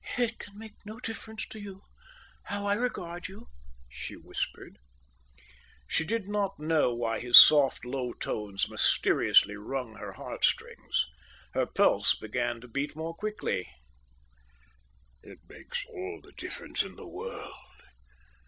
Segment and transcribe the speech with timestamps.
[0.17, 1.83] "It can make no difference to you
[2.45, 3.49] how I regard you,"
[3.87, 4.79] she whispered.
[5.85, 11.05] She did not know why his soft, low tones mysteriously wrung her heartstrings.
[11.53, 13.67] Her pulse began to beat more quickly.
[15.21, 17.53] "It makes all the difference in the world.